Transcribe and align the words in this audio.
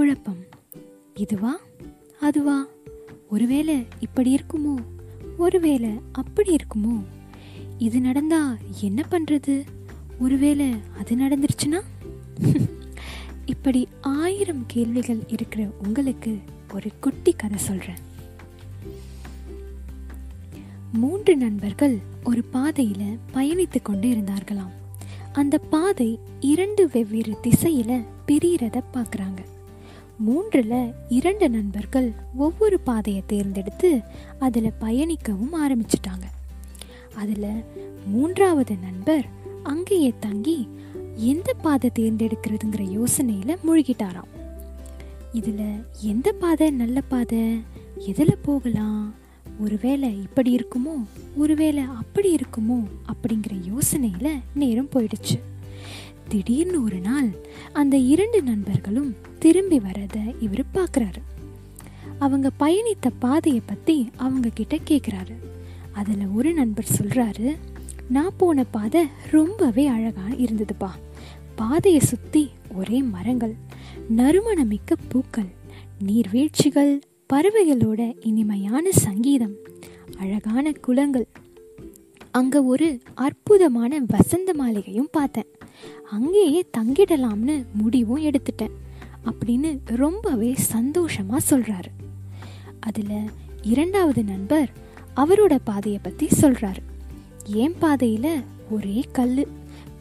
குழப்பம். 0.00 0.44
இதுவா? 1.14 1.56
அதுவா? 2.20 2.66
ஒருவேளை 3.30 3.86
இப்படி 4.00 4.34
இருக்குமோ? 4.34 4.74
ஒருவேளை 5.38 5.90
அப்படி 6.12 6.56
இருக்குமோ? 6.56 7.04
இது 7.78 8.00
நடந்தா 8.00 8.56
என்ன 8.80 9.04
பண்றது? 9.10 9.64
ஒருவேளை 10.18 10.74
அது 10.98 11.16
நடந்துருச்சுன்னா 11.16 11.82
இப்படி 13.44 13.88
ஆயிரம் 14.00 14.64
கேள்விகள் 14.66 15.22
இருக்கிற 15.26 15.70
உங்களுக்கு 15.86 16.38
ஒரு 16.74 16.90
குட்டி 17.00 17.32
கதை 17.32 17.58
சொல்றேன். 17.58 17.98
மூன்று 20.92 21.36
நண்பர்கள் 21.36 21.98
ஒரு 22.24 22.44
பாதையில 22.52 23.18
பயணித்துக் 23.34 23.82
கொண்டு 23.82 24.08
இருந்தார்களாம். 24.08 24.72
அந்த 25.32 25.58
பாதை 25.58 26.18
இரண்டு 26.40 26.88
வெவ்வேறு 26.92 27.36
திசையில 27.42 28.04
பிரியறத 28.26 28.82
பார்க்குறாங்க 28.94 29.58
மூன்றுல 30.26 30.92
இரண்டு 31.08 31.50
நண்பர்கள் 31.50 32.12
ஒவ்வொரு 32.36 32.80
பாதையை 32.80 33.22
தேர்ந்தெடுத்து 33.26 34.00
அதில் 34.38 34.72
பயணிக்கவும் 34.80 35.52
ஆரம்பிச்சிட்டாங்க. 35.68 36.22
அதில் 37.14 37.64
மூன்றாவது 38.06 38.76
நண்பர் 38.76 39.26
அங்கேயே 39.62 40.12
தங்கி 40.20 40.68
எந்த 41.16 41.54
பாதை 41.54 41.90
தேர்ந்தெடுக்கிறதுங்கிற 41.94 43.04
யோசனையில் 43.04 43.56
மூழ்கிட்டாராம். 43.66 44.30
இதில் 45.32 45.84
எந்த 46.00 46.32
பாதை 46.32 46.70
நல்ல 46.70 47.00
பாதை? 47.00 47.62
எதில் 47.98 48.38
போகலாம்? 48.42 49.14
ஒருவேளை 49.60 50.22
இப்படி 50.22 50.56
இருக்குமோ? 50.56 51.04
ஒருவேளை 51.36 51.82
அப்படி 51.82 52.34
இருக்குமோ? 52.34 52.84
அப்படிங்கிற 53.06 53.60
யோசனையில் 53.68 54.40
நேரம் 54.54 54.88
போயிடுச்சு. 54.94 55.49
திடீர்னு 56.30 56.78
ஒரு 56.84 56.98
நாள் 57.00 57.30
அந்த 57.72 57.96
இரண்டு 58.12 58.38
நண்பர்களும் 58.42 59.10
திரும்பி 59.38 59.78
வரதை 59.78 60.24
இவர் 60.40 60.64
பார்க்குறாரு 60.74 61.20
அவங்க 62.18 62.48
பயணித்த 62.58 63.08
பாதையை 63.18 63.62
பற்றி 63.66 63.96
அவங்க 64.16 64.48
கிட்ட 64.54 64.76
கேட்குறாரு 64.90 65.36
அதில் 65.92 66.24
ஒரு 66.36 66.50
நண்பர் 66.52 66.94
சொல்கிறாரு 66.98 67.48
நான் 68.08 68.36
போன 68.36 68.64
பாதை 68.64 69.02
ரொம்பவே 69.30 69.84
அழகாக 69.86 70.34
இருந்ததுப்பா. 70.34 70.90
பாதையை 71.56 72.00
சுற்றி 72.00 72.42
ஒரே 72.74 72.98
மரங்கள் 73.14 73.54
நறுமணமிக்க 74.16 74.96
பூக்கள் 75.08 75.50
நீர்வீழ்ச்சிகள் 76.06 76.92
பறவைகளோட 77.32 78.00
இனிமையான 78.20 78.84
சங்கீதம் 79.06 79.56
அழகான 80.18 80.72
குளங்கள். 80.86 81.26
அங்கே 82.30 82.58
ஒரு 82.72 82.88
அற்புதமான 83.26 84.02
வசந்த 84.08 84.50
மாளிகையும் 84.54 85.12
பார்த்தேன். 85.12 85.50
அங்கேயே 86.10 86.66
தங்கிடலாம்னு 86.78 87.64
முடிவும் 87.72 88.24
எடுத்துட்டேன் 88.24 88.70
அப்படின்னு 89.24 89.80
ரொம்பவே 89.84 90.56
சந்தோஷமா 90.72 91.36
சொல்றாரு. 91.50 91.90
அதுல 92.80 93.22
இரண்டாவது 93.62 94.24
நண்பர் 94.24 94.72
அவரோட 95.16 95.58
பாதையை 95.64 96.00
பத்தி 96.02 96.26
சொல்றாரு. 96.26 96.82
என் 97.44 97.74
பாதையில 97.80 98.44
ஒரே 98.70 99.04
கல்லு 99.12 99.48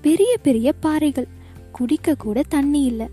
பெரிய 0.01 0.37
பெரிய 0.41 0.73
பாறைகள் 0.73 1.27
குடிக்க 1.71 2.15
கூட 2.15 2.43
தண்ணி 2.49 2.83
இல்லை. 2.83 3.07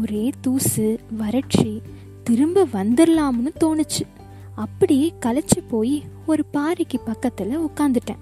ஒரே 0.00 0.30
தூசு 0.40 0.98
வறட்சி 1.10 1.82
திரும்ப 2.22 2.66
வந்துடலாம்னு 2.66 3.52
தோணுச்சு. 3.60 4.06
அப்படியே 4.54 5.14
களைச்சு 5.20 5.68
போய் 5.68 6.02
ஒரு 6.26 6.44
பாறைக்கு 6.44 7.00
பக்கத்துல 7.06 7.70
உட்காந்துட்டேன் 7.70 8.18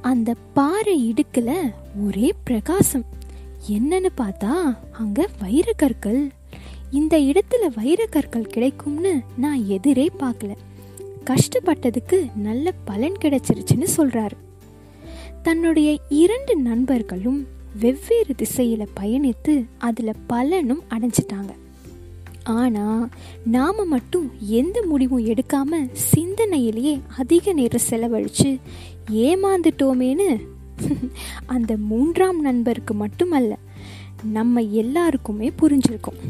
அந்த 0.00 0.34
பாறை 0.54 1.12
இடுக்குல 1.12 1.72
ஒரே 2.06 2.32
பிரகாசம். 2.44 3.04
என்னன்னு 3.70 4.08
பார்த்தா 4.16 4.78
அங்க 4.92 5.28
வைரக்கற்கள் 5.42 6.30
இந்த 6.90 7.18
இடத்துல 7.18 7.68
வைரக்கற்கள் 7.76 8.48
கிடைக்கும்னு 8.48 9.22
நான் 9.36 9.66
எதிரே 9.66 10.10
பார்க்கல. 10.18 10.54
கஷ்டப்பட்டதுக்கு 11.24 12.36
நல்ல 12.36 12.72
பலன் 12.84 13.14
கிடைச்சிருச்சுன்னு 13.20 13.86
சொல்றாரு. 13.96 14.36
தன்னுடைய 15.42 15.98
இரண்டு 16.08 16.56
நண்பர்களும் 16.56 17.46
வெவ்வேறு 17.80 18.34
திசையில 18.38 18.86
பயணித்து 19.00 19.64
அதுல 19.78 20.12
பலனும் 20.26 20.82
அடைஞ்சிட்டாங்க. 20.88 21.50
ஆனால் 22.54 23.08
நாம் 23.44 23.88
மட்டும் 23.88 24.32
எந்த 24.38 24.82
முடிவும் 24.88 25.24
எடுக்காமல் 25.24 25.90
சிந்தனையிலேயே 26.16 27.00
அதிக 27.18 27.52
நேரம் 27.52 27.86
செலவழிச்சு 27.90 28.60
ஏமாந்துட்டோமேன்னு? 29.12 30.40
அந்த 31.46 31.76
மூன்றாம் 31.76 32.40
நண்பருக்கு 32.40 32.94
மட்டுமல்ல 32.94 33.58
நம்ம 34.22 34.60
எல்லாருக்குமே 34.60 35.52
புரிஞ்சிருக்கும். 35.62 36.20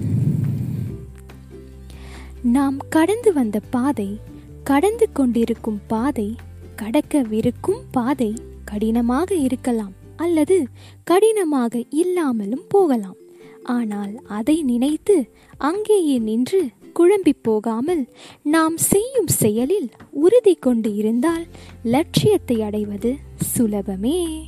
நாம் 2.42 2.78
கடந்து 2.88 3.32
வந்த 3.32 3.60
பாதை 3.70 4.20
கடந்து 4.64 5.12
கொண்டிருக்கும் 5.12 5.80
பாதை 5.86 6.36
கடக்கவிருக்கும் 6.76 7.80
பாதை 7.90 8.34
கடினமாக 8.64 9.34
இருக்கலாம் 9.34 9.92
அல்லது 10.16 10.68
கடினமாக 11.04 11.84
இல்லாமலும் 11.90 12.64
போகலாம். 12.68 13.16
ஆனால் 13.64 14.22
அதை 14.26 14.62
நினைத்து 14.62 15.30
அங்கேயே 15.58 16.18
நின்று 16.18 16.68
குழம்பி 16.94 17.32
போகாமல் 17.42 18.08
நாம் 18.42 18.76
செய்யும் 18.76 19.26
செயலில் 19.26 19.90
உறுதி 20.10 20.54
கொண்டு 20.54 20.94
இருந்தால் 20.94 21.46
லட்சியத்தை 21.82 22.62
அடைவது 22.62 23.16
சுலபமே. 23.56 24.44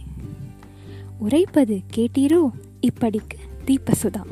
உரைப்பது 1.18 1.80
கேட்டீரோ? 1.96 2.48
இப்படிக்கு 2.80 3.38
தீபசுதா. 3.66 4.24